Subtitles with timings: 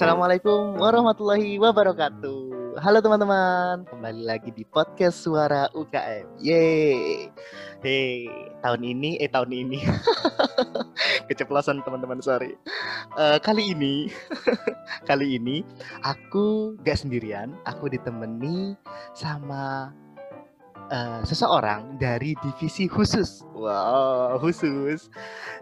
[0.00, 2.72] Assalamualaikum warahmatullahi wabarakatuh.
[2.80, 6.40] Halo teman-teman, kembali lagi di podcast Suara UKM.
[6.40, 7.28] Yeay.
[7.84, 8.24] Hey,
[8.64, 9.84] tahun ini, eh tahun ini,
[11.28, 12.56] keceplosan teman-teman sorry.
[13.12, 14.08] Uh, kali ini,
[15.12, 15.60] kali ini
[16.00, 18.80] aku gak sendirian, aku ditemani
[19.12, 19.92] sama
[20.90, 23.46] uh, seseorang dari divisi khusus.
[23.54, 25.08] Wow, khusus.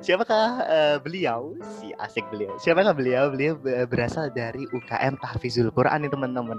[0.01, 1.55] Siapakah uh, beliau?
[1.79, 2.57] Si asik beliau.
[2.59, 3.31] Siapakah beliau?
[3.31, 3.55] Beliau
[3.87, 6.59] berasal dari UKM Tahfizul Quran nih teman-teman.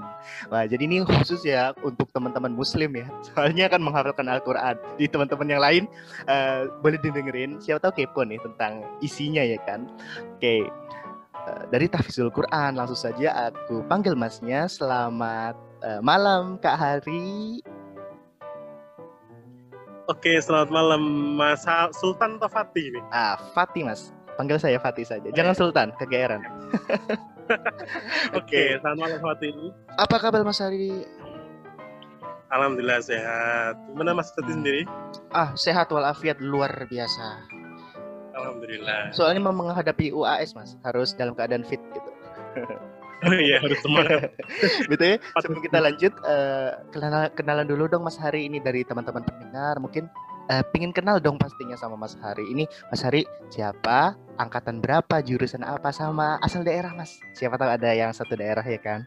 [0.53, 3.09] Wah, jadi ini khusus ya untuk teman-teman muslim ya.
[3.33, 4.77] Soalnya akan menghafalkan Al-Quran.
[4.95, 5.83] Di teman-teman yang lain
[6.29, 7.59] uh, boleh didengerin.
[7.59, 9.89] Siapa tahu kepo nih tentang isinya ya kan.
[10.37, 10.39] Oke.
[10.39, 10.61] Okay
[11.73, 17.63] dari Tahfizul Quran langsung saja aku panggil masnya selamat uh, malam Kak Hari
[20.09, 21.01] Oke, selamat malam
[21.37, 21.61] Mas
[21.93, 23.03] Sultan atau Fatih nih?
[23.13, 24.09] Ah, Fatih Mas.
[24.41, 25.29] Panggil saya Fatih saja.
[25.37, 26.41] Jangan Sultan, kegeeran.
[28.33, 29.53] Oke, okay, selamat malam Fatih.
[30.01, 31.05] Apa kabar Mas Hari?
[32.49, 33.77] Alhamdulillah sehat.
[33.93, 34.81] Gimana Mas Fatih sendiri?
[35.29, 37.45] Ah, sehat walafiat luar biasa.
[38.33, 39.13] Alhamdulillah.
[39.13, 42.11] Soalnya mau menghadapi UAS Mas, harus dalam keadaan fit gitu.
[43.19, 44.31] Oh iya harus semangat.
[44.91, 45.17] Betul ya.
[45.43, 49.75] Sebelum kita lanjut, uh, kenalan, kenalan dulu dong Mas Hari ini dari teman-teman pendengar.
[49.83, 50.07] Mungkin
[50.47, 52.47] uh, pingin kenal dong pastinya sama Mas Hari.
[52.47, 54.15] Ini Mas Hari siapa?
[54.39, 55.19] Angkatan berapa?
[55.19, 55.91] Jurusan apa?
[55.91, 57.19] Sama asal daerah Mas?
[57.35, 59.03] Siapa tahu ada yang satu daerah ya kan?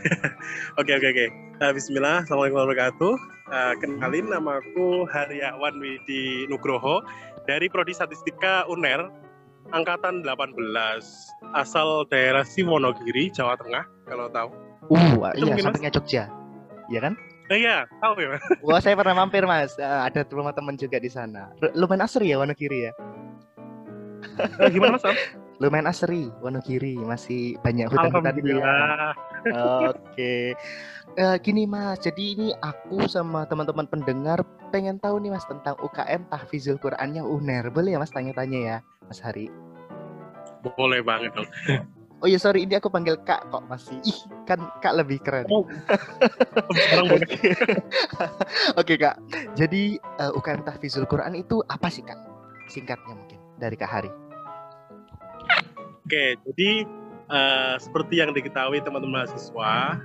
[0.80, 1.26] Oke oke oke.
[1.60, 3.14] Uh, Bismillah, Assalamualaikum warahmatullahi wabarakatuh.
[3.52, 7.04] Uh, kenalin namaku Hariawan Widi Nugroho
[7.44, 9.12] dari Prodi Statistika UNER
[9.70, 10.54] angkatan 18
[11.54, 14.50] asal daerah Siwonogiri, Jawa Tengah kalau tahu.
[14.90, 16.24] Uh, Itu iya sampingnya Jogja.
[16.90, 17.14] Iya kan?
[17.50, 18.38] Oh, iya, tahu ya.
[18.62, 19.74] Wah, saya pernah mampir, Mas.
[19.74, 21.50] Uh, ada rumah teman juga di sana.
[21.74, 22.92] Lumayan asri ya Wonogiri ya.
[24.58, 25.06] Uh, gimana, Mas?
[25.58, 28.62] Lumayan asri Wonogiri, masih banyak hutan-hutan dia.
[29.90, 30.54] Oke.
[31.18, 36.30] Uh, gini Mas, jadi ini aku sama teman-teman pendengar pengen tahu nih Mas tentang UKM
[36.30, 37.66] Tahfizul Qurannya UNER.
[37.74, 38.78] Boleh ya Mas tanya-tanya ya?
[39.10, 39.50] Mas Hari?
[40.62, 41.50] Boleh banget dong.
[42.20, 43.96] Oh iya sorry ini aku panggil Kak kok masih.
[44.04, 45.48] Ih kan Kak lebih keren.
[45.48, 45.64] Oh.
[47.16, 47.24] Oke
[48.76, 49.16] okay, Kak.
[49.56, 52.20] Jadi uh, eh, UKM Tahfizul Quran itu apa sih Kak?
[52.68, 54.12] Singkatnya mungkin dari Kak Hari.
[56.04, 56.84] Oke, jadi
[57.32, 59.96] uh, seperti yang diketahui teman-teman mahasiswa,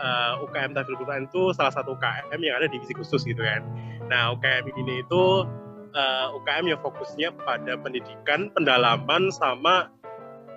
[0.00, 3.44] uh, eh, UKM Tahfizul Quran itu salah satu UKM yang ada di divisi khusus gitu
[3.44, 3.60] kan.
[4.08, 5.44] Nah, UKM ini itu
[5.94, 9.90] uh, eh, UKM yang fokusnya pada pendidikan, pendalaman sama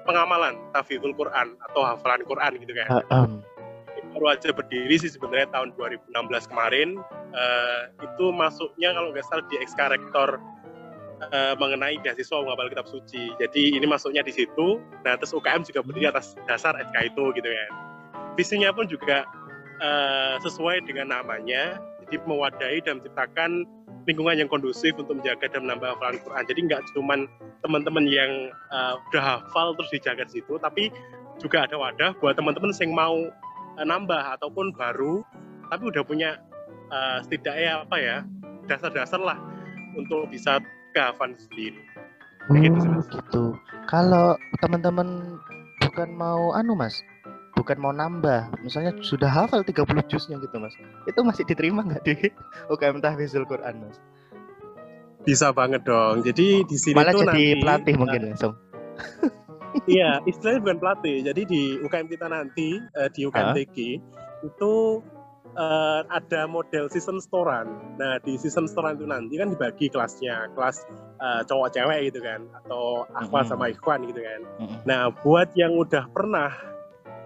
[0.03, 2.88] pengamalan tafidul Quran atau hafalan Quran gitu kan.
[2.89, 3.31] Uh, um.
[4.13, 7.01] Baru aja berdiri sih sebenarnya tahun 2016 kemarin.
[7.33, 10.38] Uh, itu masuknya kalau nggak salah di ekska rektor
[11.33, 13.33] uh, mengenai beasiswa menghafal kitab suci.
[13.41, 14.77] Jadi ini masuknya di situ.
[15.01, 17.72] Nah terus UKM juga berdiri atas dasar SK itu gitu kan.
[18.38, 19.25] Visinya pun juga
[19.81, 21.81] uh, sesuai dengan namanya.
[22.05, 23.66] Jadi mewadahi dan menciptakan
[24.03, 26.44] lingkungan yang kondusif untuk menjaga dan menambah hafalan Quran.
[26.47, 27.16] Jadi nggak cuma
[27.64, 28.31] teman-teman yang
[28.72, 30.91] uh, udah hafal terus dijaga di situ, tapi
[31.40, 33.16] juga ada wadah buat teman-teman yang mau
[33.80, 35.24] uh, nambah ataupun baru,
[35.72, 36.40] tapi udah punya
[36.91, 38.18] uh, setidaknya apa ya
[38.68, 39.40] dasar-dasar lah
[39.96, 40.59] untuk bisa
[40.91, 41.80] kehafalan sendiri.
[42.52, 43.44] Oh, gitu, gitu.
[43.88, 45.40] Kalau teman-teman
[45.80, 47.00] bukan mau anu mas,
[47.63, 50.75] bukan mau nambah misalnya sudah hafal 30 juznya gitu mas
[51.07, 52.16] itu masih diterima nggak di
[52.75, 53.97] UKM Tahfizul Quran mas
[55.24, 58.53] bisa banget dong jadi di sini malah tuh jadi nanti, pelatih mungkin uh, langsung
[59.96, 63.56] iya istilahnya bukan pelatih jadi di UKM kita nanti uh, di UKM huh?
[63.56, 63.78] TG
[64.44, 64.73] itu
[65.56, 67.96] uh, ada model season storan.
[67.97, 70.84] Nah di season storan itu nanti kan dibagi kelasnya, kelas
[71.22, 73.50] uh, cowok cewek gitu kan, atau Akmal mm -hmm.
[73.50, 74.41] sama Ikhwan gitu kan.
[74.59, 74.78] Mm -hmm.
[74.84, 76.52] Nah buat yang udah pernah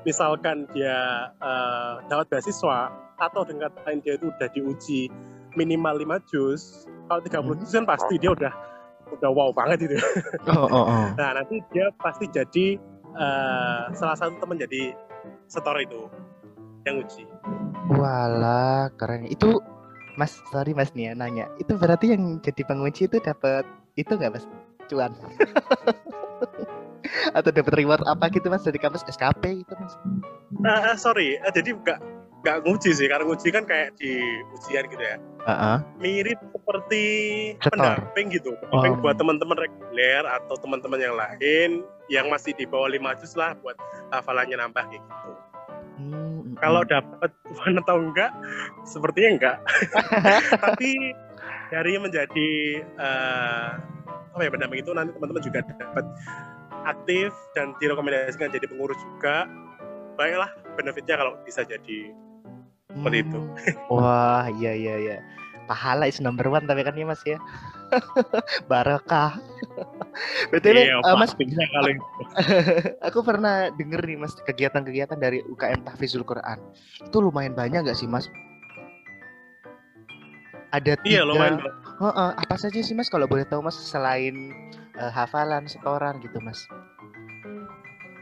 [0.07, 2.88] misalkan dia uh, dapat beasiswa
[3.19, 5.12] atau dengan lain dia itu udah diuji
[5.59, 7.59] minimal 5 juz, kalau 30 hmm.
[7.59, 8.53] juz kan pasti dia udah
[9.19, 9.99] udah wow banget itu.
[10.47, 11.05] Oh, oh, oh.
[11.20, 12.79] nah nanti dia pasti jadi
[13.20, 14.96] uh, salah satu teman jadi
[15.52, 16.08] setor itu
[16.87, 17.28] yang uji.
[17.91, 19.28] Walah keren.
[19.28, 19.59] Itu
[20.16, 21.46] Mas sorry Mas nih ya nanya.
[21.59, 23.67] Itu berarti yang jadi penguji itu dapat
[23.99, 24.46] itu nggak Mas
[24.87, 25.11] cuan?
[27.32, 29.94] atau dapat reward apa gitu mas dari kampus SKP gitu mas?
[30.64, 32.00] Uh, sorry, uh, jadi nggak
[32.46, 34.22] nggak nguji sih karena nguji kan kayak di
[34.56, 35.18] ujian gitu ya.
[35.48, 35.78] Uh-huh.
[36.00, 37.04] Mirip seperti
[37.59, 37.76] Cetor.
[37.76, 39.02] pendamping gitu, pendamping oh.
[39.04, 41.70] buat teman-teman reguler atau teman-teman yang lain
[42.08, 43.76] yang masih di bawah lima juz lah buat
[44.12, 45.32] hafalannya nambah kayak gitu.
[45.98, 48.32] Hmm, Kalau dapat mana atau enggak,
[48.86, 49.58] sepertinya enggak.
[50.64, 50.92] Tapi
[51.68, 52.50] dari menjadi
[52.96, 53.70] uh,
[54.38, 56.06] apa ya pendamping itu nanti teman-teman juga dapat
[56.87, 59.45] aktif dan direkomendasikan jadi pengurus juga
[60.16, 62.16] baiklah benefitnya kalau bisa jadi
[62.89, 63.93] seperti itu Hmm.
[63.93, 65.17] Wah, iya iya iya.
[65.67, 67.37] Pahala is number one tapi kan ya Mas ya.
[68.72, 69.35] Barokah.
[70.49, 72.03] BTW, iya eh, Mas, pastinya kalau itu.
[73.03, 76.57] aku pernah denger nih Mas kegiatan-kegiatan dari UKM Tahfizul Quran.
[77.03, 78.25] Itu lumayan banyak nggak sih Mas?
[80.72, 81.11] Ada tiga.
[81.11, 81.59] iya lumayan
[81.97, 84.51] Heeh, apa saja sih Mas kalau boleh tahu Mas selain
[84.97, 86.66] eh, hafalan, setoran gitu Mas?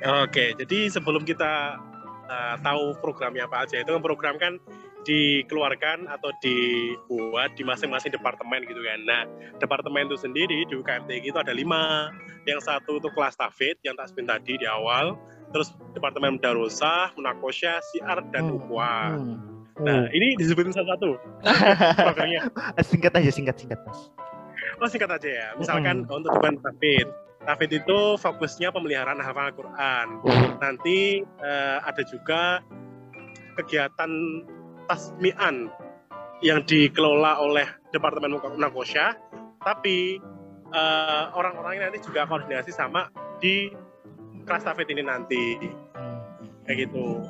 [0.06, 1.82] Oke, jadi sebelum kita
[2.30, 4.62] uh, tahu programnya apa aja, itu kan program kan
[5.06, 9.00] dikeluarkan atau dibuat di masing-masing departemen gitu kan.
[9.06, 9.24] Nah,
[9.62, 12.10] departemen itu sendiri di UKMTG itu ada lima.
[12.50, 15.18] Yang satu itu kelas tafid yang tak sebut tadi di awal.
[15.54, 19.14] Terus departemen darusah, munakosya, siar, dan Hmm, ukwa.
[19.16, 19.38] Hmm.
[19.76, 21.20] Nah, ini disebutin satu-satu
[22.10, 22.50] programnya.
[22.82, 24.10] singkat aja, singkat singkat Mas.
[24.82, 25.48] Oh singkat aja ya.
[25.56, 27.08] Misalkan untuk depan tafid.
[27.46, 30.08] Tafid itu fokusnya pemeliharaan hafal Quran.
[30.26, 32.60] Oh, nanti eh, ada juga
[33.56, 34.12] kegiatan
[34.90, 35.70] tasmian
[36.44, 39.16] yang dikelola oleh Departemen Nakosya,
[39.64, 40.20] tapi
[40.74, 43.08] eh, orang-orangnya nanti juga koordinasi sama
[43.40, 43.70] di
[44.44, 46.66] kelas tafid ini nanti hmm.
[46.66, 47.24] kayak gitu.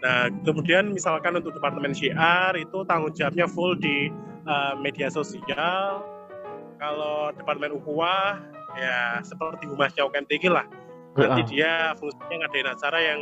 [0.00, 4.08] Nah, kemudian misalkan untuk Departemen Syiar itu tanggung jawabnya full di
[4.48, 6.19] eh, media sosial.
[6.80, 8.40] Kalau Departemen Ukhuwah
[8.74, 10.64] ya seperti humasnya UKMTG lah
[11.18, 13.20] nanti dia fungsinya ngadain acara yang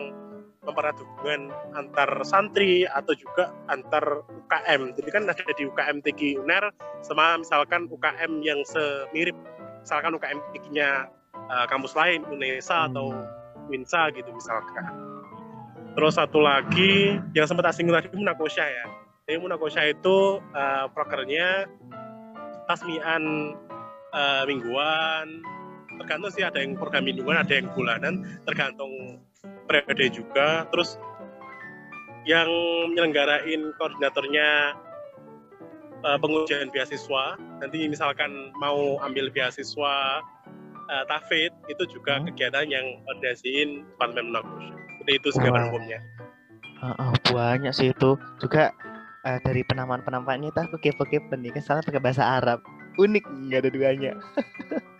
[0.69, 4.93] mempererat hubungan antar santri atau juga antar UKM.
[5.01, 6.69] Jadi kan ada di UKM TG UNER
[7.01, 9.35] sama misalkan UKM yang semirip
[9.81, 11.09] misalkan UKM TG-nya
[11.49, 13.17] uh, kampus lain UNESA atau
[13.73, 14.85] WINSA gitu misalkan.
[15.97, 18.85] Terus satu lagi yang sempat asing tadi Munakosya ya.
[19.25, 21.65] Jadi Munakosya itu uh, prokernya
[22.69, 23.57] tasmian
[24.13, 25.41] uh, mingguan,
[25.99, 29.19] tergantung sih ada yang program mingguan ada yang bulanan tergantung
[29.67, 30.69] periode juga.
[30.71, 31.01] Terus
[32.29, 32.49] yang
[32.93, 34.77] menyelenggarain koordinatornya
[36.05, 37.41] uh, pengujian beasiswa.
[37.65, 40.21] Nanti misalkan mau ambil beasiswa
[40.89, 42.29] uh, tafid itu juga Hmm.
[42.33, 44.45] kegiatan yang koordinasiin Departemen
[44.99, 45.67] seperti itu sih Wah.
[45.73, 46.01] umumnya.
[46.79, 48.15] Heeh, banyak sih itu.
[48.39, 48.71] Juga
[49.25, 52.63] eh, dari penamaan-penamaan itu aku kepo-kepo nih kan salah pakai bahasa Arab.
[52.99, 54.13] Unik nggak ada duanya.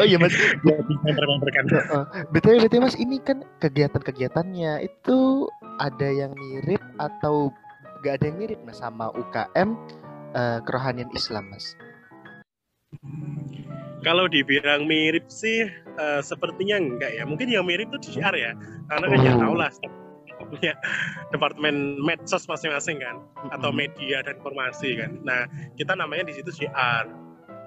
[0.00, 0.32] Oh iya mas.
[0.64, 2.04] Ya Heeh.
[2.32, 2.96] betul betul mas.
[2.96, 5.44] Ini kan kegiatan-kegiatannya itu
[5.76, 7.52] ada yang mirip atau
[8.00, 9.76] nggak ada yang mirip mas sama UKM
[10.32, 11.76] eh, kerohanian Islam mas?
[14.00, 15.68] Kalau dibilang mirip sih
[16.00, 17.28] eh, sepertinya enggak ya.
[17.28, 18.56] Mungkin yang mirip itu di CR ya.
[18.88, 19.40] Karena kan ya Oh.
[19.44, 19.70] tahu lah
[20.48, 20.72] punya
[21.34, 23.20] departemen medsos masing-masing kan
[23.52, 25.20] atau media dan informasi kan.
[25.24, 25.44] Nah,
[25.76, 27.04] kita namanya di situ CR.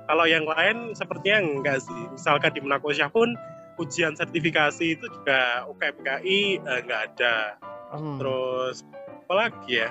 [0.04, 2.02] Kalau yang lain sepertinya enggak sih.
[2.12, 3.36] Misalkan di Menakosyah pun
[3.81, 7.58] ujian sertifikasi itu juga UKMKI eh, enggak ada.
[7.94, 8.18] Hmm.
[8.20, 8.84] Terus
[9.28, 9.90] apa lagi ya?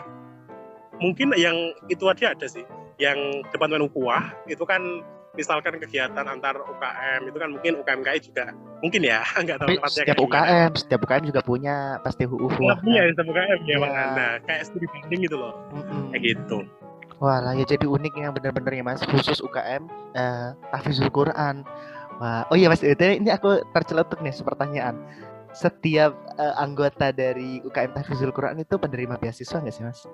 [1.00, 1.56] Mungkin yang
[1.88, 2.62] itu aja ada sih.
[3.00, 5.02] Yang departemen ukuah itu kan
[5.32, 8.44] misalkan kegiatan antar UKM itu kan mungkin UKMKI juga
[8.84, 10.28] mungkin ya enggak tahu Tapi tempatnya setiap gimana.
[10.28, 11.74] UKM setiap UKM juga punya
[12.04, 13.76] pasti UU Nggak punya ya setiap UKM ya Iya.
[13.80, 14.28] makanya.
[14.44, 15.52] Kayak studi banding gitu loh.
[16.12, 16.58] Kayak gitu.
[17.16, 19.82] Wah lah ya jadi unik yang bener-bener ya mas khusus UKM
[20.12, 21.64] eh Tahfizul Quran.
[22.20, 25.00] Wah, oh iya mas itu ini aku terceletuk nih pertanyaan.
[25.52, 30.04] Setiap eh, anggota dari UKM Tahfizul Quran itu penerima beasiswa nggak sih mas?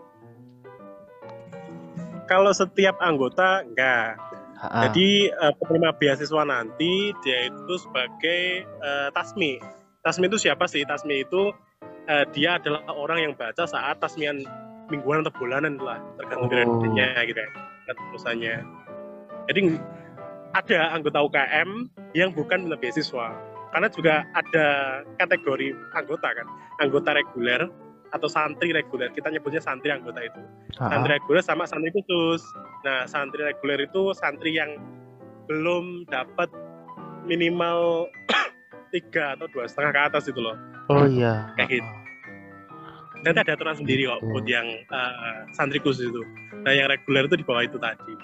[2.28, 4.20] Kalau setiap anggota enggak.
[4.58, 4.90] Ha-ha.
[4.90, 9.62] Jadi eh, penerima beasiswa nanti dia itu sebagai eh, tasmi.
[10.02, 10.82] Tasmi itu siapa sih?
[10.82, 11.54] Tasmi itu
[12.10, 14.42] eh, dia adalah orang yang baca saat tasmian
[14.88, 16.50] mingguan atau bulanan lah, tergantung Oh.
[16.50, 17.50] periodenya gitu ya,
[17.92, 18.56] terusannya.
[19.52, 19.60] Jadi
[20.56, 23.36] ada anggota UKM yang bukan penerima beasiswa,
[23.76, 24.66] karena juga ada
[25.20, 26.48] kategori anggota kan,
[26.80, 27.68] anggota reguler
[28.14, 29.12] atau santri reguler.
[29.12, 30.40] Kita nyebutnya santri anggota itu
[30.76, 32.42] santri reguler sama santri khusus.
[32.86, 34.78] Nah, santri reguler itu santri yang
[35.48, 36.52] belum dapat
[37.24, 38.06] minimal
[38.94, 40.56] tiga atau dua setengah ke atas itu loh.
[40.88, 41.52] Oh iya.
[41.56, 41.90] Kayak gitu.
[43.18, 46.22] Nanti ada aturan sendiri kok buat yang eh, santri khusus itu.
[46.62, 48.14] Nah, yang reguler itu di bawah itu tadi.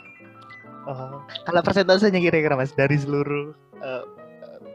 [0.85, 1.25] Oh.
[1.49, 4.05] Kalau persentasenya kira-kira mas dari seluruh eh,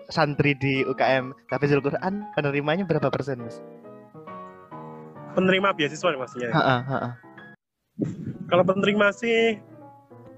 [0.10, 3.62] santri di UKM Tahfizul Quran penerimanya berapa persen mas?
[5.36, 6.50] Penerima beasiswa nih maksudnya.
[6.53, 7.09] Ha-ha, ha-ha.
[8.50, 9.59] Kalau penerima sih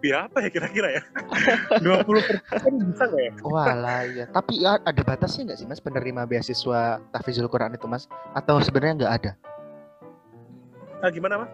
[0.01, 1.01] berapa ya kira-kira ya?
[1.85, 3.31] 20 persen bisa nggak ya?
[3.45, 4.25] Walah ya.
[4.29, 8.09] Tapi ya, ada batasnya nggak sih mas penerima beasiswa Tahfizul Quran itu mas?
[8.33, 9.31] Atau sebenarnya nggak ada?
[11.01, 11.51] Nah, gimana mas?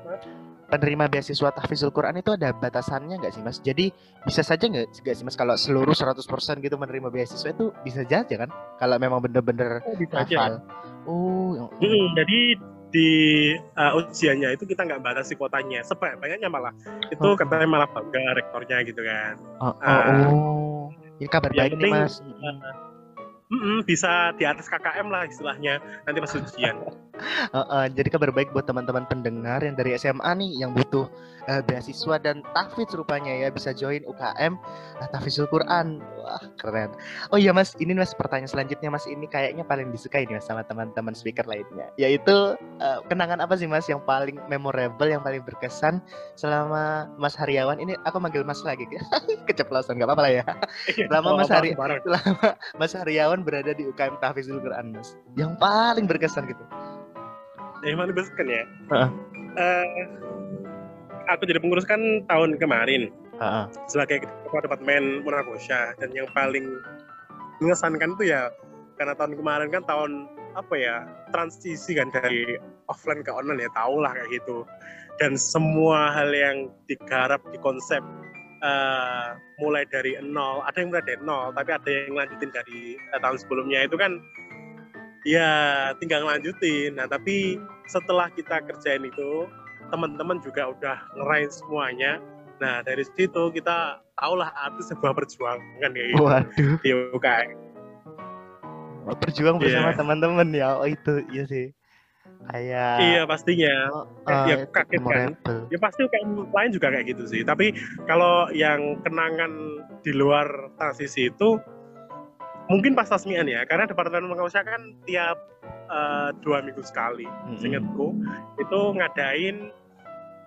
[0.68, 3.64] Penerima beasiswa tahfizul Quran itu ada batasannya nggak sih mas?
[3.64, 3.88] Jadi
[4.28, 6.20] bisa saja nggak sih mas kalau seluruh 100%
[6.60, 8.52] gitu menerima beasiswa itu bisa saja kan?
[8.76, 10.36] Kalau memang bener-bener Oh, bisa aja.
[10.36, 10.54] hafal.
[11.08, 13.10] Oh, Hmm, jadi di
[13.76, 16.72] uh, ujiannya itu kita nggak batasi kuotanya sebanyak-banyaknya malah
[17.12, 17.36] itu Oh.
[17.36, 20.28] katanya malah bangga rektornya gitu kan oh, oh, Ah.
[20.32, 20.88] oh.
[21.18, 22.22] Ini kabar baik nih mas.
[23.48, 26.76] Mm-mm, bisa di atas KKM lah istilahnya nanti pas ujian
[27.50, 31.10] Uh, uh, jadi kabar baik buat teman-teman pendengar yang dari SMA nih yang butuh
[31.50, 34.54] uh, beasiswa dan tahfidz rupanya ya bisa join UKM
[35.02, 35.98] uh, tahfidzul Quran.
[36.22, 36.94] Wah, keren.
[37.34, 40.62] Oh iya Mas, ini Mas pertanyaan selanjutnya Mas ini kayaknya paling disukai nih Mas sama
[40.68, 41.90] teman-teman speaker lainnya.
[41.98, 46.04] Yaitu uh, kenangan apa sih Mas yang paling memorable, yang paling berkesan
[46.38, 48.86] selama Mas Haryawan ini aku manggil Mas lagi.
[49.50, 50.46] Keceplosan nggak apa-apa lah ya.
[50.94, 51.74] Selama Mas Hari-.
[51.74, 55.18] Selama Mas Haryawan berada di UKM tahfidzul Quran Mas.
[55.38, 56.64] Yang paling berkesan gitu.
[57.86, 59.10] ya mana kan ya Heeh.
[59.58, 59.86] Eh,
[61.30, 63.66] aku jadi pengurus kan tahun kemarin Heeh.
[63.86, 66.66] sebagai ketua departemen Munakosha dan yang paling
[67.62, 68.50] mengesankan itu ya
[68.98, 70.26] karena tahun kemarin kan tahun
[70.58, 72.58] apa ya transisi kan dari
[72.90, 74.66] offline ke online ya tau lah kayak gitu
[75.22, 78.02] dan semua hal yang digarap di konsep
[78.62, 79.28] eh,
[79.62, 83.38] mulai dari nol ada yang mulai dari nol tapi ada yang lanjutin dari eh, tahun
[83.38, 84.22] sebelumnya itu kan
[85.26, 85.50] ya
[86.00, 89.48] tinggal ngelanjutin nah tapi setelah kita kerjain itu
[89.90, 92.20] teman-teman juga udah ngerain semuanya
[92.58, 97.68] nah dari situ kita tahulah arti sebuah perjuangan kayak gitu Waduh, di UKM
[99.16, 99.98] berjuang bersama Iya.
[100.04, 100.76] teman-teman ya.
[100.76, 101.72] Oh itu iya sih.
[102.48, 105.30] Kayak iya pastinya oh, Eh, eh, ya, itu kaget kan.
[105.74, 107.74] ya pasti UKM lain juga kayak gitu sih tapi
[108.06, 109.52] kalau yang kenangan
[110.06, 110.48] di luar
[110.80, 111.60] transisi itu
[112.70, 115.36] mungkin pas tasmian ya karena departemen pengawasan kan tiap
[115.92, 117.58] eh, dua minggu sekali Mm-mm.
[117.60, 118.16] seingatku
[118.62, 119.74] itu ngadain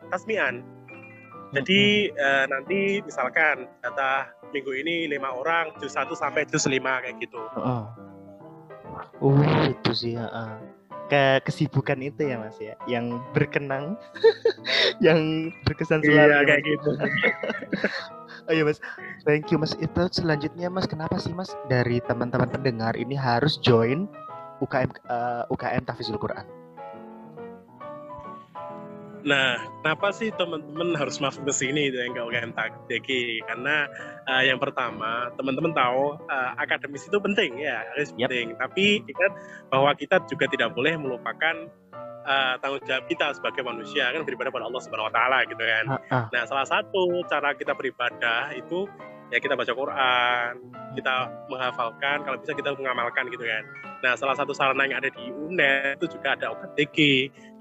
[0.08, 0.64] tasmian
[1.50, 1.82] jadi
[2.14, 7.40] eh, nanti misalkan data minggu ini lima orang jus satu sampai jus lima kayak gitu
[7.58, 7.84] Oh.
[9.20, 10.79] Oh, itu sih, heeh.
[11.10, 13.98] Ke kesibukan itu ya Mas ya, yang berkenang,
[15.04, 16.14] yang berkesan selalu.
[16.14, 16.70] iya ya, kayak Mas.
[16.70, 16.90] gitu
[18.48, 18.78] Oh iya Mas,
[19.26, 19.74] thank you Mas.
[19.78, 24.06] Itu selanjutnya Mas, kenapa sih Mas dari teman-teman pendengar ini harus join
[24.62, 26.59] UKM eh, UKM Tahfidzul Quran?
[29.20, 32.52] Nah, kenapa sih teman-teman harus masuk ke sini dan nggak UKM
[32.88, 33.08] TG?
[33.44, 33.84] Karena
[34.26, 38.32] eh, yang pertama, teman-teman tahu eh, akademis itu penting ya, harus Yap.
[38.32, 38.56] penting.
[38.56, 39.32] Tapi ingat
[39.68, 41.54] bahwa kita juga tidak boleh melupakan
[42.24, 45.84] eh, tanggung jawab kita sebagai manusia kan beribadah pada Allah Subhanahu Wa Taala gitu kan.
[45.88, 46.24] Ah, ah.
[46.32, 48.88] Nah, salah satu cara kita beribadah itu
[49.30, 50.52] ya kita baca Quran,
[50.98, 51.14] kita
[51.46, 53.64] menghafalkan, kalau bisa kita mengamalkan gitu kan.
[54.00, 56.96] Nah, salah satu sarana yang ada di UNED itu juga ada OKTG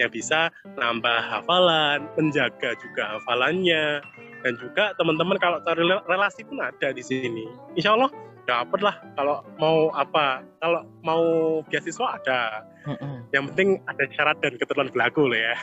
[0.02, 0.50] yang bisa
[0.80, 4.02] nambah hafalan, menjaga juga hafalannya,
[4.42, 7.46] dan juga teman-teman kalau cari rela- relasi pun ada di sini.
[7.76, 8.10] Insya Allah
[8.48, 11.24] dapat lah kalau mau apa, kalau mau
[11.70, 12.66] beasiswa ada.
[12.88, 13.30] Mm-mm.
[13.36, 15.56] Yang penting ada syarat dan ketentuan berlaku loh ya.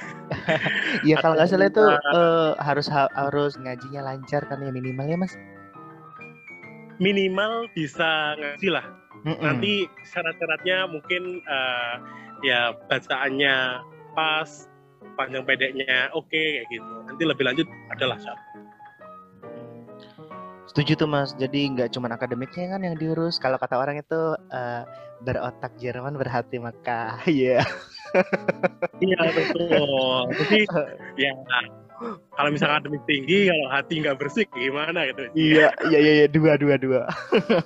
[1.06, 5.18] Iya kalau nggak salah itu eh, harus ha- harus ngajinya lancar kan ya minimal ya
[5.18, 5.34] Mas.
[6.96, 8.86] Minimal bisa ngaji lah.
[9.26, 9.42] Mm-mm.
[9.42, 11.94] nanti syarat-syaratnya mungkin eh,
[12.46, 13.82] ya bacaannya
[14.14, 14.70] pas
[15.18, 18.44] panjang pendeknya oke kayak gitu nanti lebih lanjut adalah syarat
[20.66, 23.40] Setuju tuh mas, jadi nggak cuma akademiknya kan yang diurus.
[23.40, 24.84] Kalau kata orang itu eh,
[25.24, 27.16] berotak Jerman berhati Makkah.
[27.30, 27.64] Iya.
[29.00, 30.58] iya betul jadi
[31.24, 31.32] ya
[32.36, 36.60] kalau misalnya akademik tinggi kalau hati nggak bersih gimana gitu Iya, iya, iya, iya, dua,
[36.60, 37.02] dua, dua.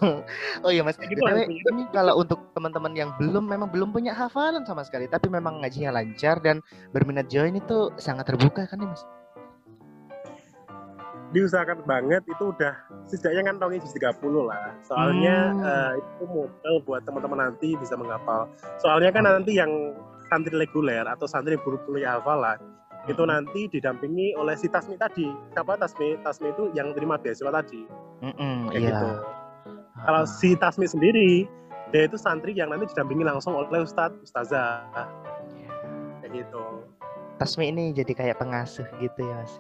[0.65, 4.63] oh iya mas, Gitu BTW, ini kalau untuk teman-teman yang belum memang belum punya hafalan
[4.63, 6.63] sama sekali, tapi memang ngajinya lancar dan
[6.95, 9.03] berminat join itu sangat terbuka kan ya mas?
[11.31, 12.75] diusahakan banget itu udah
[13.07, 14.19] setidaknya kantongi juz 30
[14.51, 15.63] lah soalnya Hmm.
[15.63, 18.51] eh, itu modal buat teman-teman nanti bisa menghafal
[18.83, 19.71] soalnya kan nanti yang
[20.27, 22.59] santri reguler atau santri buru kuliah hafalan
[23.09, 23.33] itu Mm-mm.
[23.33, 25.29] nanti didampingi oleh si Tasmi tadi.
[25.57, 25.81] Siapa?
[25.81, 27.81] Tasmi Tasmi itu yang terima beasiswa tadi.
[28.21, 28.91] Mm-mm, kayak iya.
[28.93, 29.11] gitu.
[30.05, 31.49] Kalau si Tasmi sendiri
[31.91, 34.85] dia itu santri yang nanti didampingi langsung oleh Ustadz Ustazah.
[36.21, 36.65] Kayak gitu.
[37.41, 39.53] Tasmi ini jadi kayak pengasuh gitu ya mas.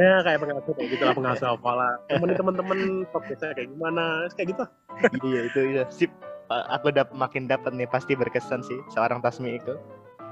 [0.00, 2.80] ya kayak pengasuh kayak gitu lah pengasuh hafalan temenin temen-temen
[3.12, 4.64] podcastnya kayak gimana kayak gitu.
[5.28, 6.10] Iya itu itu sip.
[6.50, 9.76] Aku dap makin dapat nih pasti berkesan sih seorang Tasmi itu.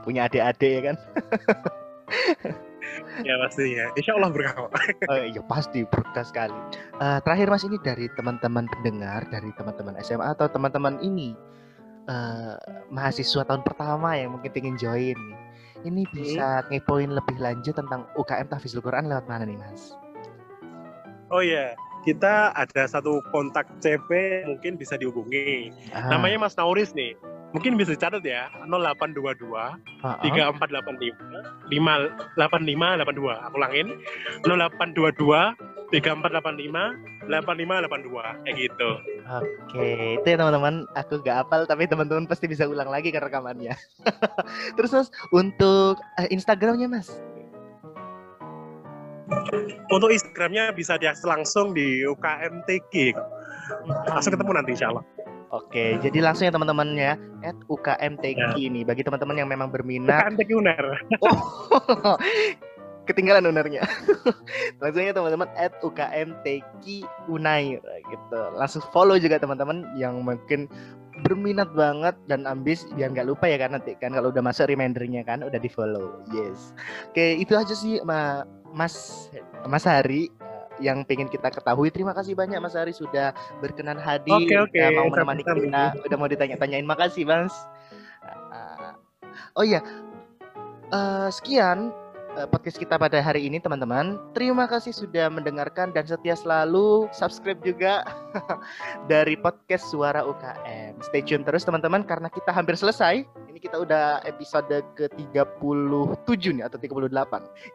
[0.00, 0.96] Punya adik-adik ya kan.
[3.28, 4.70] ya pastinya Insya Allah berkah kok.
[5.10, 6.56] Oh iya pasti berkah sekali.
[6.98, 11.36] Eh, terakhir mas ini dari teman-teman pendengar, dari teman-teman SMA atau teman-teman ini
[12.08, 12.56] eh,
[12.88, 15.38] mahasiswa tahun pertama yang mungkin ingin join nih.
[15.86, 19.94] ini bisa ngepoin lebih lanjut tentang UKM Tahfizul Quran lewat mana nih Mas?
[21.30, 25.70] Oh iya, kita ada satu kontak CP mungkin bisa dihubungi.
[25.94, 27.14] Ah, Namanya Mas Nauris nih.
[27.56, 30.20] Mungkin bisa dicatat ya, 0822 ah, ah.
[30.20, 33.46] 3485 58582.
[33.48, 33.96] Aku ulangin.
[34.44, 35.56] 0822
[35.88, 38.90] 3485 8582 kayak gitu.
[39.28, 39.88] Oke,
[40.20, 40.84] itu ya teman-teman.
[40.92, 43.72] Aku gak hafal, tapi teman-teman pasti bisa ulang lagi ke rekamannya.
[44.76, 47.08] Terus Mas, untuk eh, Instagramnya Mas?
[49.88, 53.16] Untuk Instagramnya bisa diakses langsung di UKMTG.
[54.08, 55.04] Langsung ketemu nanti insya Allah.
[55.48, 58.84] Oke, jadi langsung ya teman-teman ya, at UKMTQ ini.
[58.84, 60.86] Bagi teman-teman yang memang berminat, UKMTG UNER.
[61.24, 62.16] Oh,
[63.08, 63.80] ketinggalan ownernya.
[64.84, 66.84] Langsung ya teman-teman at UKMTQ
[67.32, 68.40] Unair gitu.
[68.52, 70.68] Langsung follow juga teman-teman yang mungkin
[71.24, 75.26] berminat banget dan ambis biar nggak lupa ya kan nanti kan kalau udah masuk remindernya
[75.26, 76.70] kan udah di follow yes
[77.10, 79.26] oke itu aja sih Ma- mas
[79.66, 80.30] mas Hari
[80.78, 81.90] yang pengen kita ketahui.
[81.90, 84.34] Terima kasih banyak Mas Hari sudah berkenan hadir.
[84.34, 84.78] Oke, oke.
[84.78, 85.62] eh, mau menemani Sama-sama.
[85.62, 86.86] kita udah mau ditanya-tanyain.
[86.86, 87.54] Makasih Mas.
[88.52, 88.94] Ah,
[89.58, 89.82] oh iya.
[90.88, 91.92] Eh, sekian
[92.46, 94.14] podcast kita pada hari ini teman-teman.
[94.30, 98.06] Terima kasih sudah mendengarkan dan setia selalu subscribe juga
[99.10, 101.02] dari podcast Suara UKM.
[101.02, 103.26] Stay tune terus teman-teman karena kita hampir selesai.
[103.50, 107.10] Ini kita udah episode ke-37 nih atau 38.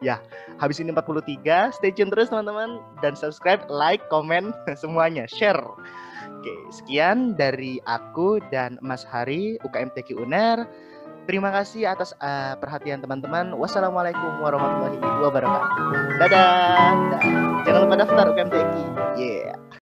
[0.00, 0.24] Ya,
[0.56, 1.76] habis ini 43.
[1.76, 5.60] Stay tune terus teman-teman dan subscribe, like, komen semuanya, share.
[6.40, 10.64] Oke, sekian dari aku dan Mas Hari UKM TQ UNER.
[11.24, 13.56] Terima kasih atas uh, perhatian teman-teman.
[13.56, 16.20] Wassalamualaikum warahmatullahi wabarakatuh.
[16.20, 16.92] Dadah.
[17.16, 17.22] Dah.
[17.64, 18.74] Jangan lupa daftar UKM TQ.
[19.16, 19.63] Yeah.